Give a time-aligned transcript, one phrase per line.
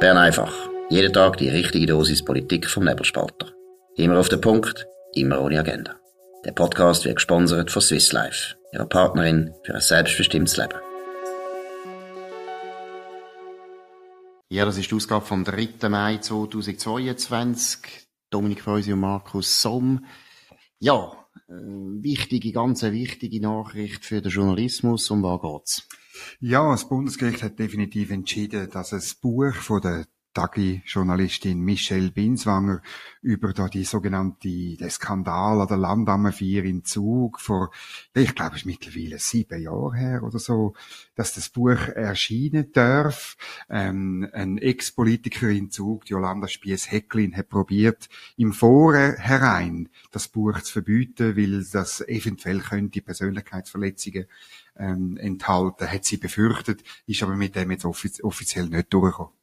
[0.00, 0.54] Bern einfach.
[0.90, 3.52] Jeden Tag die richtige Dosis Politik vom Nebelspalter.
[3.96, 5.96] Immer auf den Punkt, immer ohne Agenda.
[6.44, 10.78] Der Podcast wird gesponsert von Swiss Life, ihrer Partnerin für ein selbstbestimmtes Leben.
[14.50, 15.88] Ja, das ist die Ausgabe vom 3.
[15.88, 18.06] Mai 2022.
[18.30, 20.04] Dominik Freusi und Markus Somm.
[20.78, 21.12] Ja,
[21.48, 25.10] äh, wichtige, ganz wichtige Nachricht für den Journalismus.
[25.10, 25.88] Um was geht's?
[26.40, 30.06] Ja, das Bundesgericht hat definitiv entschieden, dass das Buch von der
[30.38, 32.80] Tagi-Journalistin Michelle Binswanger
[33.22, 37.72] über da die sogenannte, der Skandal an der Landamme 4 in Zug vor,
[38.14, 40.74] ich glaube, es ist mittlerweile sieben Jahre her oder so,
[41.16, 43.36] dass das Buch erscheinen darf.
[43.68, 51.36] Ähm, ein Ex-Politiker in Zug, Jolanda Spies-Hecklin, hat probiert, im Vorhinein das Buch zu verbieten,
[51.36, 54.26] weil das eventuell könnte Persönlichkeitsverletzungen
[54.76, 59.37] ähm, enthalten, hat sie befürchtet, ist aber mit dem jetzt offiz offiziell nicht durchgekommen.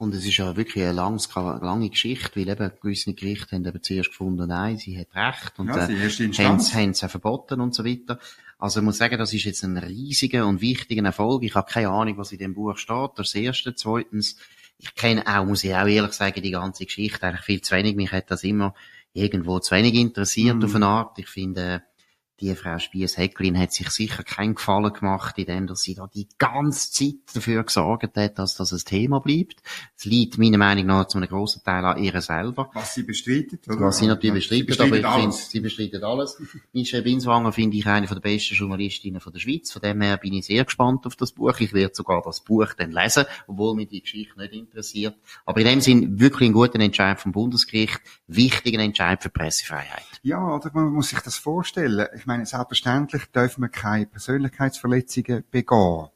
[0.00, 1.20] Und es ist ja wirklich eine lange,
[1.60, 5.68] lange Geschichte, weil eben gewisse Gerichte haben eben zuerst gefunden, nein, sie hat recht und
[5.68, 8.18] ja, äh, haben es verboten und so weiter.
[8.58, 11.42] Also ich muss sagen, das ist jetzt ein riesiger und wichtiger Erfolg.
[11.42, 13.10] Ich habe keine Ahnung, was in dem Buch steht.
[13.16, 13.74] Das erste.
[13.74, 14.36] Zweitens,
[14.78, 17.94] ich kenne auch, muss ich auch ehrlich sagen, die ganze Geschichte eigentlich viel zu wenig.
[17.94, 18.72] Mich hat das immer
[19.12, 20.64] irgendwo zu wenig interessiert mm.
[20.64, 21.18] auf eine Art.
[21.18, 21.82] Ich finde,
[22.40, 26.90] die Frau Spies-Hecklin hat sich sicher keinen Gefallen gemacht, indem dass sie da die ganze
[26.90, 29.62] Zeit dafür gesorgt hat, dass das ein Thema bleibt.
[29.96, 32.70] Es liegt meiner Meinung nach zu einem grossen Teil an ihr selber.
[32.72, 33.80] Was sie bestreitet, oder?
[33.80, 36.40] Was sie natürlich bestreitet, aber ich finde, sie bestreitet alles.
[36.72, 39.70] Michelle Binswanger finde ich eine der besten Journalistinnen von der Schweiz.
[39.70, 41.58] Von dem her bin ich sehr gespannt auf das Buch.
[41.60, 45.16] Ich werde sogar das Buch dann lesen, obwohl mich die Geschichte nicht interessiert.
[45.44, 50.04] Aber in dem Sinn wirklich ein guter Entscheid vom Bundesgericht, wichtiger Entscheid für Pressefreiheit.
[50.22, 52.06] Ja, oder man muss sich das vorstellen.
[52.16, 56.08] Ich meine, selbstverständlich dürfen wir keine Persönlichkeitsverletzungen begehen.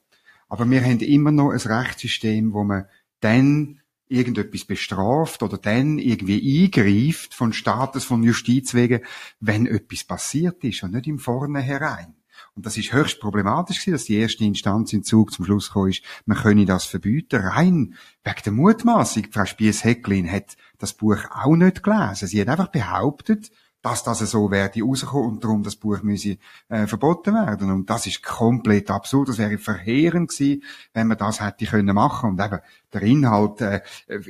[0.47, 2.85] Aber wir haben immer noch ein Rechtssystem, wo man
[3.19, 9.01] dann irgendetwas bestraft oder dann irgendwie eingreift von Staates, von Justiz wegen,
[9.41, 12.15] wenn etwas passiert ist und nicht im Vornherein.
[12.53, 15.89] Und das ist höchst problematisch gewesen, dass die erste Instanz in Zug zum Schluss gekommen
[15.89, 19.27] ist, man könne das verbieten, rein wegen der Mutmaßung.
[19.31, 22.27] Frau Spies-Hecklin hat das Buch auch nicht gelesen.
[22.27, 23.51] Sie hat einfach behauptet,
[23.85, 26.37] dass das so werde rauskommen und darum das Buch müsse
[26.69, 27.69] äh, verboten werden.
[27.69, 29.29] Und das ist komplett absurd.
[29.29, 30.63] Das wäre verheerend gewesen,
[30.93, 32.31] wenn man das hätte können machen.
[32.31, 32.59] Und eben
[32.93, 33.81] der Inhalt äh,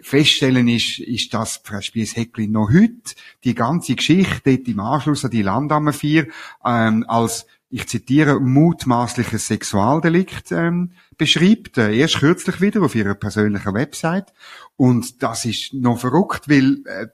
[0.03, 5.31] feststellen ist, ist das Frau Spies-Hecklin noch heute die ganze Geschichte dort im Anschluss an
[5.31, 6.27] die Landamme 4
[6.65, 13.73] ähm, als ich zitiere, mutmaßliches Sexualdelikt ähm, beschreibt, äh, erst kürzlich wieder auf ihrer persönlichen
[13.73, 14.31] Website.
[14.77, 17.07] Und das ist noch verrückt, weil äh,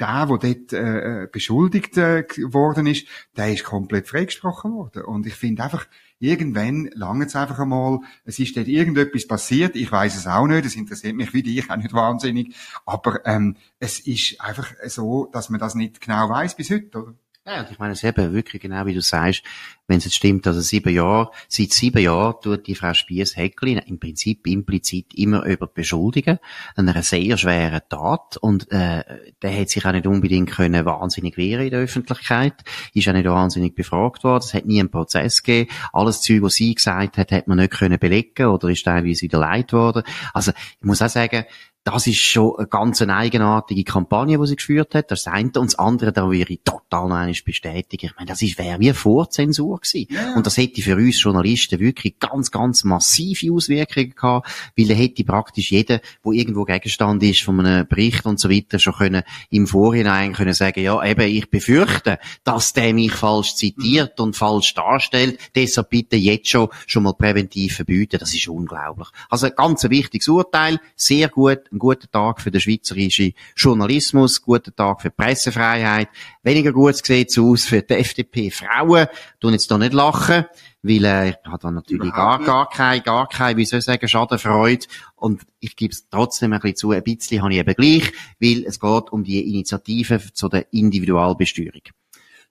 [0.00, 3.06] der, der dort äh, äh, beschuldigt äh, worden ist,
[3.36, 5.04] der ist komplett freigesprochen worden.
[5.04, 5.86] Und ich finde einfach,
[6.18, 10.64] irgendwann lange es einfach einmal, es ist dort irgendetwas passiert, ich weiß es auch nicht,
[10.64, 12.54] es interessiert mich wie dich auch nicht wahnsinnig,
[12.86, 17.14] aber ähm, es ist einfach so, dass man das nicht genau weiß bis heute, oder?
[17.48, 19.44] Ja, und ich meine, es eben wirklich genau wie du sagst,
[19.86, 23.78] wenn es jetzt stimmt, dass es sieben Jahre, seit sieben Jahren tut die Frau Spies-Häcklin
[23.78, 26.40] im Prinzip implizit immer über beschuldigen,
[26.74, 29.04] einer sehr schweren Tat und äh,
[29.42, 32.64] der hat sich auch nicht unbedingt können wahnsinnig wehren in der Öffentlichkeit,
[32.94, 36.54] ist auch nicht wahnsinnig befragt worden, es hat nie einen Prozess gegeben, alles Zeug, was
[36.54, 40.02] sie gesagt hat, hat man nicht können belegen oder ist teilweise wieder leid worden.
[40.34, 41.44] Also ich muss auch sagen,
[41.86, 45.12] das ist schon eine ganz eigenartige Kampagne, die sie geführt hat.
[45.12, 48.06] Das eine und das andere, da würde ich total noch bestätigen.
[48.06, 50.08] Ich meine, das ist, wäre wie Vorzensur gewesen.
[50.10, 50.34] Ja.
[50.34, 55.22] Und das hätte für uns Journalisten wirklich ganz, ganz massive Auswirkungen gehabt, weil da hätte
[55.22, 59.68] praktisch jeder, wo irgendwo Gegenstand ist von einem Bericht und so weiter, schon können im
[59.68, 65.38] Vorhinein können sagen, ja, eben, ich befürchte, dass der mich falsch zitiert und falsch darstellt.
[65.54, 68.18] Deshalb bitte jetzt schon, schon mal präventiv verbieten.
[68.18, 69.06] Das ist unglaublich.
[69.30, 70.80] Also, ganz ein wichtiges Urteil.
[70.96, 76.08] Sehr gut ein guter Tag für den schweizerischen Journalismus, guter Tag für die Pressefreiheit.
[76.42, 79.06] Weniger gut sieht es aus für die FDP Frauen.
[79.40, 80.46] Tun jetzt da nicht lachen,
[80.82, 84.08] weil äh, ich habe da natürlich gar, gar keine, gar keine, wie soll ich sagen,
[84.08, 84.86] Schadenfreude.
[85.14, 88.64] Und ich gebe es trotzdem ein bisschen zu, ein bisschen habe ich eben gleich, weil
[88.66, 91.82] es geht um die Initiative zu der Individualbesteuerung.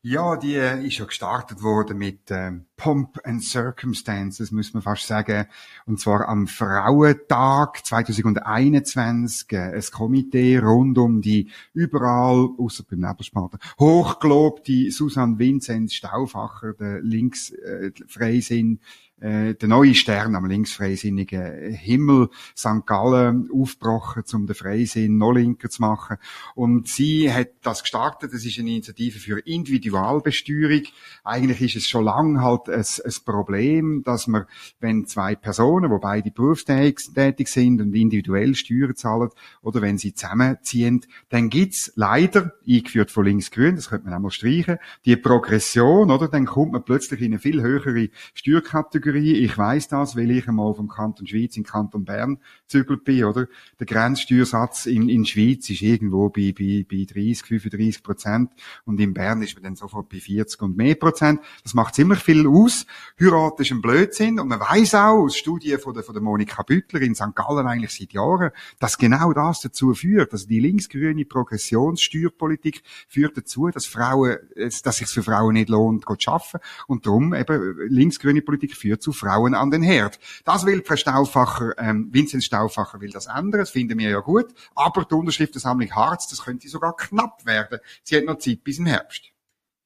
[0.08, 5.08] Ja, die äh, ist ja gestartet worden mit ähm, Pomp and Circumstances, muss man fast
[5.08, 5.48] sagen.
[5.88, 9.52] Und zwar am Frauentag 2021.
[9.54, 17.02] Äh, ein Komitee rund um die überall, außer beim Nebelspalter, hochgelobte Susanne Vinzenz Stauffacher, der
[17.02, 18.86] linksfreisinn, äh,
[19.18, 22.86] der neue Stern am linksfreisinnigen Himmel St.
[22.86, 26.18] Gallen aufgebrochen, um den Freisinn noch linker zu machen.
[26.54, 28.34] Und sie hat das gestartet.
[28.34, 30.84] Das ist eine Initiative für Individualbesteuerung.
[31.24, 34.46] Eigentlich ist es schon lange halt ein, ein Problem, dass man,
[34.80, 39.30] wenn zwei Personen, wo beide berufstätig sind und individuell Steuern zahlen,
[39.62, 44.32] oder wenn sie zusammenziehen, dann gibt's leider, eingeführt von links-grün, das könnte man auch mal
[44.32, 46.28] streichen, die Progression, oder?
[46.28, 49.05] Dann kommt man plötzlich in eine viel höhere Steuerkategorie.
[49.06, 53.48] Ich weiß das, weil ich einmal vom Kanton Schweiz in Kanton Bern zügelt bin, oder?
[53.80, 58.52] Der Grenzsteuersatz in, in Schweiz ist irgendwo bei, bei, bei 30, 35 Prozent
[58.86, 61.40] und in Bern ist man dann sofort bei 40 und mehr Prozent.
[61.64, 62.86] Das macht ziemlich viel aus.
[63.20, 66.64] Heirat ist ein Blödsinn und man weiß auch aus Studien von der, von der Monika
[66.64, 67.36] Büttler in St.
[67.36, 73.70] Gallen eigentlich seit Jahren, dass genau das dazu führt, also die linksgrüne Progressionssteuerpolitik führt dazu,
[73.70, 78.76] dass Frauen, dass sich für Frauen nicht lohnt, zu arbeiten und darum eben linksgrüne Politik
[78.76, 80.20] führt zu Frauen an den Herd.
[80.44, 84.48] Das will Frau Stauffacher, ähm, Vincent Stauffacher will das ändern, das finden wir ja gut,
[84.74, 87.80] aber die Unterschriftensammlung Harz, das könnte sogar knapp werden.
[88.04, 89.35] Sie hat noch Zeit bis im Herbst.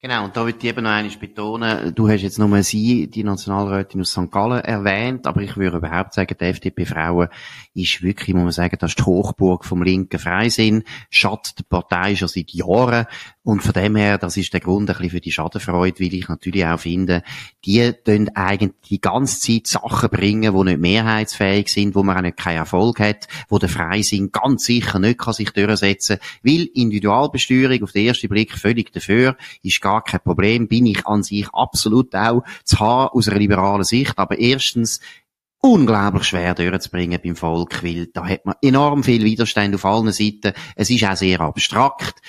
[0.02, 3.22] Genau, und da würde ich eben noch einmal betonen, du hast jetzt nur sie, die
[3.22, 4.30] Nationalrätin aus St.
[4.30, 7.28] Gallen, erwähnt, aber ich würde überhaupt sagen, die FDP-Frauen
[7.74, 12.16] ist wirklich, muss man sagen, das ist die Hochburg vom linken Freisinn, schadet der Partei
[12.16, 13.04] schon seit Jahren
[13.42, 16.28] und von dem her, das ist der Grund ein bisschen für die Schadenfreude, weil ich
[16.28, 17.22] natürlich auch finde,
[17.64, 22.22] die tun eigentlich die ganze Zeit Sachen bringen, die nicht mehrheitsfähig sind, wo man auch
[22.22, 26.68] nicht keinen Erfolg hat, wo der Freisinn ganz sicher nicht kann sich durchsetzen kann, weil
[26.74, 31.48] Individualbesteuerung auf den ersten Blick völlig dafür ist gar kein Problem, bin ich an sich
[31.52, 34.18] absolut auch zu haben aus einer liberalen Sicht.
[34.18, 35.00] Aber erstens,
[35.62, 40.54] unglaublich schwer durchzubringen beim Volk, weil da hat man enorm viel Widerstand auf allen Seiten.
[40.74, 42.22] Es ist auch sehr abstrakt.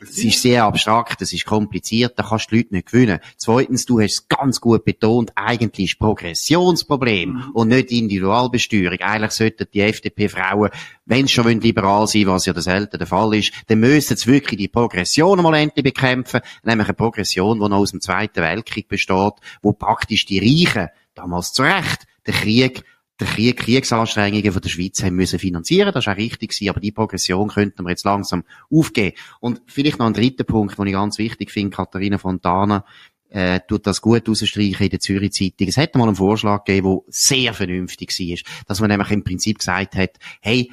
[0.00, 3.20] Es ist sehr abstrakt, es ist kompliziert, da kannst du die Leute nicht gewinnen.
[3.36, 7.50] Zweitens, du hast es ganz gut betont, eigentlich ist Progressionsproblem mhm.
[7.52, 8.98] und nicht Individualbesteuerung.
[9.00, 10.70] Eigentlich sollten die FDP-Frauen,
[11.06, 14.26] wenn sie schon liberal sein was ja das selten der Fall ist, dann müssen sie
[14.26, 18.88] wirklich die Progression mal endlich bekämpfen, nämlich eine Progression, die noch aus dem Zweiten Weltkrieg
[18.88, 22.84] besteht, wo praktisch die Reichen, damals zu Recht, den Krieg,
[23.20, 25.92] den Krieg, Kriegsanstrengungen von der Schweiz haben müssen finanzieren.
[25.92, 29.16] Das ist auch richtig gewesen, aber die Progression könnten wir jetzt langsam aufgeben.
[29.40, 32.84] Und vielleicht noch ein dritter Punkt, den ich ganz wichtig finde, Katharina Fontana,
[33.30, 35.68] äh, tut das gut rausstreichen in der Zürich Zeitung.
[35.68, 38.64] Es hätte mal einen Vorschlag gegeben, der sehr vernünftig war.
[38.66, 40.70] Dass man nämlich im Prinzip gesagt hat, hey,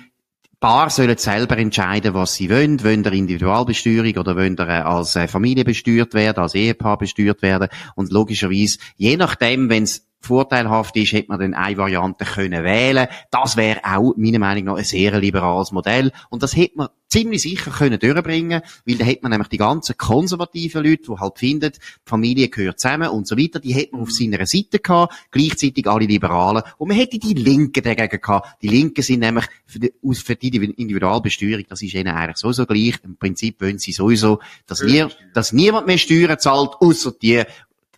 [0.60, 2.84] Paar sollen selber entscheiden, was sie wollen.
[2.84, 7.42] Wollen ihr Individualbesteuerung oder wollen ihr äh, als äh, Familie besteuert werden, als Ehepaar besteuert
[7.42, 7.70] werden?
[7.96, 13.08] Und logischerweise, je nachdem, wenn es vorteilhaft ist, hätte man dann eine Variante können wählen.
[13.32, 16.12] Das wäre auch, meiner Meinung nach, ein sehr liberales Modell.
[16.30, 19.98] Und das hätte man ziemlich sicher können durchbringen, weil da hätte man nämlich die ganzen
[19.98, 24.02] konservativen Leute, die halt finden, die Familie gehört zusammen und so weiter, die hätte man
[24.02, 26.64] auf seiner Seite gehabt, gleichzeitig alle Liberalen.
[26.78, 28.62] Und man hätte die Linken dagegen gehabt.
[28.62, 32.96] Die Linken sind nämlich für die, für die Individualbesteuerung, das ist ihnen eigentlich sowieso gleich.
[33.04, 37.44] Im Prinzip wollen sie sowieso, dass, wir, dass niemand mehr Steuern zahlt, außer die,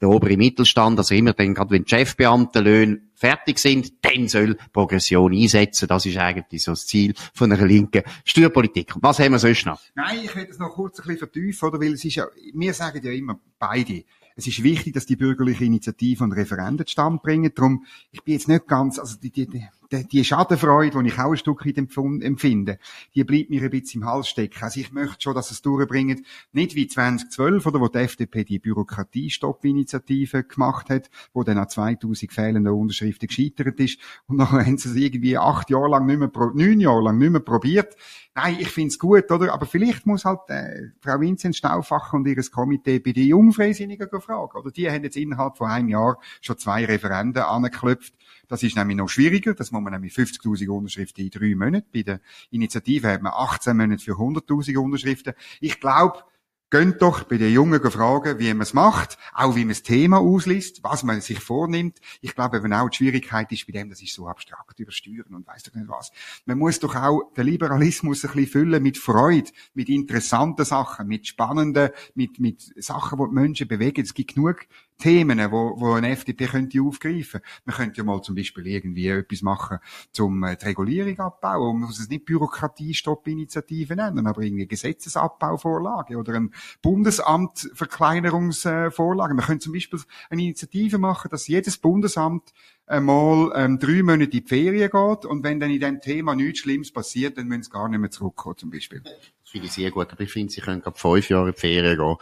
[0.02, 5.88] der obere Mittelstand, also immer dann, gerade wenn Chefbeamtenlöhne fertig sind, dann soll Progression einsetzen.
[5.88, 8.94] Das ist eigentlich so das Ziel von einer linken Steuerpolitik.
[9.00, 9.80] Was haben wir sonst noch?
[9.94, 11.80] Nein, ich will das noch kurz ein bisschen vertiefen, oder?
[11.80, 14.04] Weil es ist ja, wir sagen ja immer beide,
[14.36, 17.52] es ist wichtig, dass die bürgerliche Initiative und Referenden zustande bringen.
[17.54, 21.32] Darum, ich bin jetzt nicht ganz, also die, die, die die Schadenfreude, die ich auch
[21.32, 22.80] ein Stück weit empfinde,
[23.14, 24.64] die bleibt mir ein bisschen im Hals stecken.
[24.64, 28.60] Also ich möchte schon, dass es durchbringt, nicht wie 2012, oder wo die FDP die
[28.60, 34.90] Bürokratie-Stopp-Initiative gemacht hat, wo dann an 2000 fehlenden Unterschriften gescheitert ist und nachher haben sie
[34.90, 37.96] es irgendwie acht Jahre lang nicht mehr, neun Jahre lang nicht mehr probiert.
[38.34, 39.54] Nein, ich find's gut, oder?
[39.54, 44.58] Aber vielleicht muss halt äh, Frau Vincent Stauffacher und ihres Komitee bei den Jungfreisinnigen fragen,
[44.58, 44.72] oder?
[44.72, 48.14] Die haben jetzt innerhalb von einem Jahr schon zwei Referenden angeklopft.
[48.48, 49.54] Das ist nämlich noch schwieriger.
[49.54, 51.88] Das muss man nämlich 50.000 Unterschriften in drei Monaten.
[51.94, 55.34] Bei der Initiative hat man 18 Monate für 100.000 Unterschriften.
[55.60, 56.24] Ich glaube,
[56.72, 60.20] Gönnt doch bei den Jungen fragen, wie man es macht, auch wie man das Thema
[60.20, 62.00] ausliest, was man sich vornimmt.
[62.22, 65.46] Ich glaube, wenn auch die Schwierigkeit ist bei dem, das ist so abstrakt übersteuern und
[65.46, 66.14] weiß doch nicht was.
[66.46, 71.28] Man muss doch auch den Liberalismus ein bisschen füllen mit Freude, mit interessanten Sachen, mit
[71.28, 74.04] spannenden, mit, mit Sachen, die die Menschen bewegen.
[74.04, 74.66] Es gibt genug
[75.02, 77.42] Themen, wo, wo eine FDP könnte aufgreifen.
[77.66, 79.80] Man könnte ja mal zum Beispiel irgendwie etwas machen,
[80.12, 81.80] zum äh, die Regulierung abbauen.
[81.80, 89.34] Man muss es nicht Bürokratiestopp-Initiative nennen, aber irgendwie Gesetzesabbauvorlage oder ein Bundesamt Verkleinerungsvorlage.
[89.34, 92.54] Man könnte zum Beispiel eine Initiative machen, dass jedes Bundesamt
[92.92, 96.60] einmal ähm, drei Monate in die Ferien geht und wenn dann in diesem Thema nichts
[96.60, 99.02] Schlimmes passiert, dann müssen sie gar nicht mehr zurückkommen, zum Beispiel.
[99.02, 101.60] Das finde ich sehr gut, aber ich finde, sie können gerade fünf Jahre in die
[101.60, 102.16] Ferien gehen.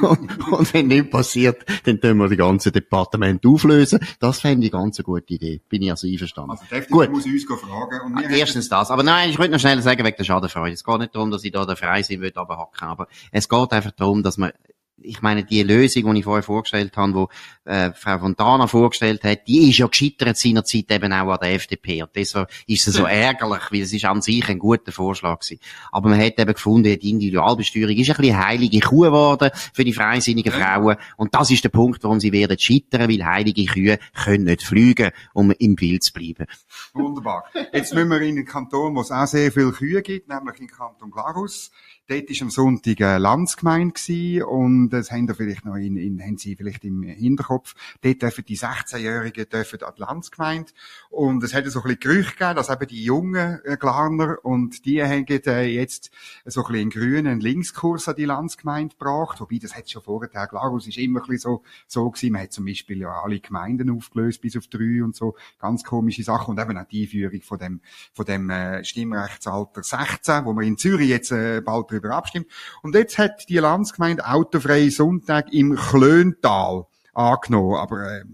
[0.00, 4.00] Und, und, und wenn nichts passiert, dann tun wir die ganze Departement auflösen.
[4.20, 5.60] Das fände ich ganz eine gute Idee.
[5.68, 6.52] Bin ich also einverstanden.
[6.52, 7.10] Also der Gut.
[7.10, 8.00] muss uns fragen.
[8.06, 8.90] Und wir Erstens das.
[8.90, 10.74] Aber nein, ich wollte noch schnell sagen, wegen der Schadenfreude.
[10.74, 12.88] Es geht nicht darum, dass ich da der Freisinn will, aber hacken.
[12.88, 14.52] Aber es geht einfach darum, dass man
[15.00, 17.28] ich meine, die Lösung, die ich vorher vorgestellt habe,
[17.66, 21.54] die äh, Frau Fontana vorgestellt hat, die ist ja gescheitert seinerzeit eben auch an der
[21.54, 22.02] FDP.
[22.02, 25.60] Und deshalb ist es so ärgerlich, weil es ist an sich ein guter Vorschlag gewesen.
[25.90, 29.92] Aber man hat eben gefunden, die Individualbesteuerung ist ein bisschen heilige Kuh geworden für die
[29.92, 30.96] freisinnigen Frauen.
[31.16, 35.10] Und das ist der Punkt, warum sie werden scheitern, weil heilige Kühe können nicht fliegen,
[35.34, 36.46] um im Bild zu bleiben.
[36.92, 37.44] Wunderbar.
[37.72, 40.68] Jetzt müssen wir in einen Kanton, wo es auch sehr viele Kühe gibt, nämlich in
[40.68, 41.70] Kanton Glarus.
[42.12, 46.56] Dort war am Sonntag eine Landsgemeinde und das haben, vielleicht noch in, in, haben Sie
[46.56, 47.74] vielleicht im Hinterkopf.
[48.02, 50.72] Dort dürfen die 16-Jährigen dürfen an die Landsgemeinde.
[51.08, 54.84] Und es hat so ein bisschen Gerüchte gegeben, dass eben die jungen äh, Glarner und
[54.84, 56.10] die haben äh, jetzt
[56.44, 59.40] so ein bisschen einen grünen Linkskurs an die Landsgemeinde gebracht.
[59.40, 62.32] Wobei, das hat schon vorher, Glarus ist immer ein bisschen so, so gewesen.
[62.32, 65.34] Man hat zum Beispiel ja alle Gemeinden aufgelöst bis auf drei und so.
[65.58, 66.50] Ganz komische Sachen.
[66.50, 67.80] Und eben auch die Einführung von dem,
[68.12, 72.46] von dem äh, Stimmrechtsalter 16, wo man in Zürich jetzt äh, bald darüber abstimmt.
[72.82, 77.76] Und jetzt hat die Landsgemeinde autofreie Sonntag im Klöntal angenommen.
[77.76, 78.24] Aber äh,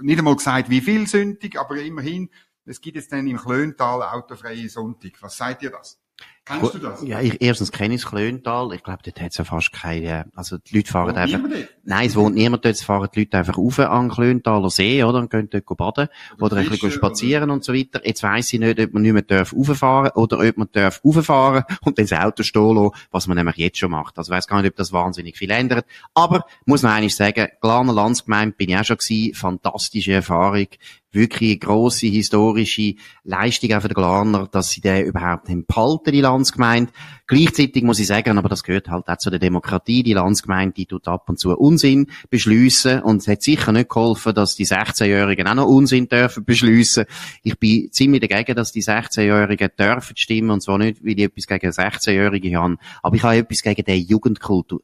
[0.00, 2.30] nicht einmal gesagt, wie viel sündig, aber immerhin,
[2.66, 5.12] es gibt jetzt dann im Klöntal autofreie Sonntag.
[5.20, 5.98] Was seid ihr das?
[6.46, 7.02] Kennst du das?
[7.02, 8.74] Ja, ich, erstens kenne ich das Klöntal.
[8.74, 11.40] Ich glaube, dort hat es ja fast keine, also die Leute fahren einfach,
[11.84, 15.02] nein, es wohnt niemand dort, es fahren die Leute einfach rauf an den Klöntaler See,
[15.02, 17.54] oder, und gehen dort baden, oder, oder ein bisschen spazieren oder...
[17.54, 18.06] und so weiter.
[18.06, 21.64] Jetzt weiss ich nicht, ob man nicht mehr darf rauffahren oder ob man darf rauffahren
[21.82, 24.18] und dann das Auto stehen lassen, was man nämlich jetzt schon macht.
[24.18, 25.86] Also weiss gar nicht, ob das wahnsinnig viel ändert.
[26.12, 30.66] Aber, muss noch eines sagen, Glaner Landsgemeinde bin ich auch schon gewesen, fantastische Erfahrung,
[31.14, 36.12] wirklich eine grosse historische Leistung auch für den Glaner, dass sie den überhaupt haben behalten,
[36.12, 36.92] die Landsgemeinde.
[37.26, 41.08] Gleichzeitig muss ich sagen, aber das gehört halt auch zu der Demokratie, die Landsgemeinde, tut
[41.08, 45.54] ab und zu Unsinn beschließen und es hat sicher nicht geholfen, dass die 16-Jährigen auch
[45.54, 47.06] noch Unsinn dürfen beschließen.
[47.42, 51.46] Ich bin ziemlich dagegen, dass die 16-Jährigen dürfen stimmen und zwar nicht, weil ich etwas
[51.46, 54.74] gegen 16-Jährige habe, aber ich habe etwas gegen den Jugendkult.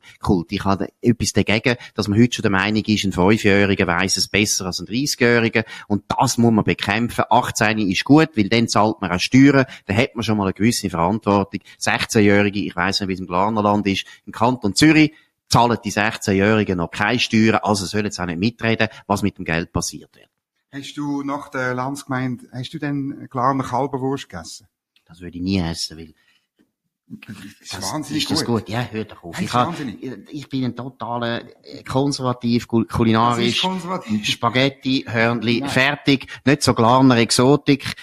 [0.49, 4.29] Ich habe etwas dagegen, dass man heute schon der Meinung ist, ein 5-Jähriger weiss es
[4.29, 7.25] besser als ein 30-Jähriger und das muss man bekämpfen.
[7.29, 10.55] 18 ist gut, weil dann zahlt man auch Steuern, dann hat man schon mal eine
[10.55, 11.61] gewisse Verantwortung.
[12.31, 15.13] 16-Jährige, ich weiss nicht, wie es im Glarnerland ist, im Kanton Zürich,
[15.49, 19.45] zahlen die 16-Jährigen noch keine Steuern, also sollen sie auch nicht mitreden, was mit dem
[19.45, 20.29] Geld passiert wird.
[20.73, 24.69] Hast du nach der Landsgemeinde, hast du denn Glarner Kalberwurst gegessen?
[25.05, 26.15] Das würde ich nie essen, weil
[27.27, 28.67] das ist wahnsinnig ist das gut.
[28.67, 28.69] gut?
[28.69, 29.41] Ja, hör doch auf.
[29.41, 29.75] Ich, hab,
[30.31, 33.63] ich bin ein totaler äh, konservativ, kulinarisch.
[33.63, 34.25] Konservativ.
[34.25, 36.29] Spaghetti, Hörnli, fertig.
[36.45, 37.97] Nicht so Glarner Exotik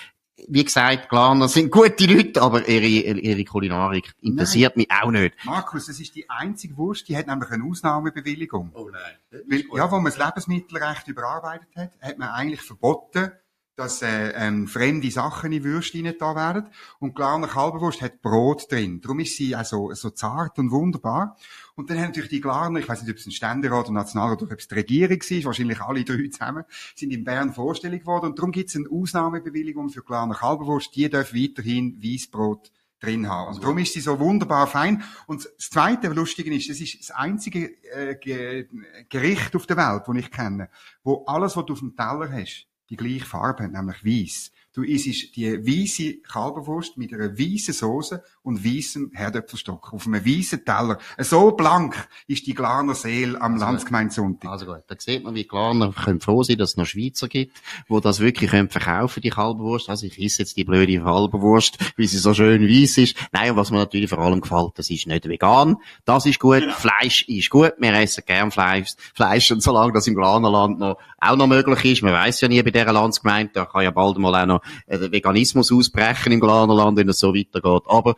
[0.47, 4.85] wie gesagt, Glaner sind gute Leute, aber ihre, ihre Kulinarik interessiert nein.
[4.89, 5.35] mich auch nicht.
[5.43, 8.71] Markus, das ist die einzige Wurst, die hat nämlich eine Ausnahmebewilligung.
[8.73, 9.41] Oh nein.
[9.47, 13.31] Weil, ja, wo man das Lebensmittelrecht überarbeitet hat, hat man eigentlich verboten,
[13.77, 16.67] dass äh, ähm, fremde Sachen in Würste da werden.
[16.99, 19.01] Und Glaner Kalberwurst hat Brot drin.
[19.01, 21.37] Darum ist sie also so zart und wunderbar.
[21.75, 24.41] Und dann haben natürlich die Glarner, ich weiß nicht, ob es ein Ständerat oder Nationalrat
[24.41, 26.63] oder ob es die Regierung war, wahrscheinlich alle drei zusammen,
[26.95, 28.25] sind in Bern vorstellig geworden.
[28.25, 30.95] Und darum gibt es eine Ausnahmebewilligung für Glarner Kalberwurst.
[30.95, 33.53] Die dürfen weiterhin Weissbrot drin haben.
[33.53, 35.03] Und darum ist sie so wunderbar fein.
[35.27, 38.65] Und das Zweite, was lustig ist, das ist das einzige äh,
[39.07, 40.69] Gericht auf der Welt, das ich kenne,
[41.03, 44.51] wo alles, was du auf dem Teller hast, die gleiche Farbe hat, nämlich weiß.
[44.77, 50.63] Du isst die weiße Kalberwurst mit einer weißen Soße und weißem Herdöpfelstock auf einem weißen
[50.65, 50.99] Teller.
[51.17, 54.51] So blank ist die Glarner Seele am also, Landsgemeindesonntag.
[54.51, 57.59] Also gut, da sieht man, wie Glarner können froh sein, dass es noch Schweizer gibt,
[57.87, 59.89] wo das wirklich können verkaufen, die Kalberwurst.
[59.89, 63.17] Also ich esse jetzt die blöde Kalberwurst, wie sie so schön weiß ist.
[63.31, 65.77] Nein, und was mir natürlich vor allem gefällt, das ist nicht vegan.
[66.05, 66.59] Das ist gut.
[66.59, 66.75] Genau.
[66.75, 67.73] Fleisch ist gut.
[67.79, 68.91] Wir essen gern Fleisch.
[69.15, 72.61] Fleisch und solange das im Glarnerland noch, auch noch möglich ist, man weiß ja nie
[72.61, 76.97] bei dieser Landsgemeinde, da kann ja bald mal auch noch äh, Veganismus ausbrechen im Glanerland,
[76.97, 77.83] wenn es so weitergeht.
[77.87, 78.15] Aber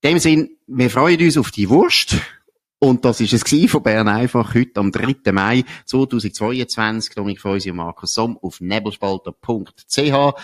[0.00, 2.16] in dem Sinn, wir freuen uns auf die Wurst.
[2.80, 5.32] Und das ist es von Bern einfach heute am 3.
[5.32, 7.14] Mai 2022.
[7.14, 10.34] Dominik Feusi und Markus Somm auf nebelspalter.ch.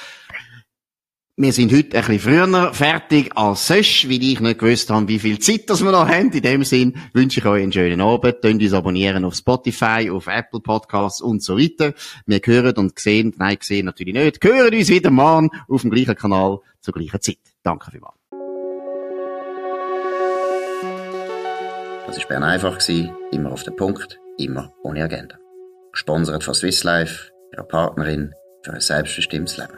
[1.36, 5.18] Wir sind heute ein bisschen früher fertig als sonst, weil ich nicht gewusst habe, wie
[5.18, 6.30] viel Zeit das wir noch haben.
[6.30, 8.40] In dem Sinn wünsche ich euch einen schönen Abend.
[8.40, 11.92] Könnt uns abonnieren auf Spotify, auf Apple Podcasts und so weiter.
[12.26, 16.14] Wir hören und sehen, nein, sehen natürlich nicht, hören uns wieder morgen auf dem gleichen
[16.14, 17.38] Kanal zur gleichen Zeit.
[17.64, 18.14] Danke vielmals.
[22.06, 22.78] Das war Bern einfach,
[23.32, 25.36] immer auf den Punkt, immer ohne Agenda.
[25.90, 29.74] Gesponsert von Swiss Life, ihrer Partnerin für ein selbstbestimmtes Leben.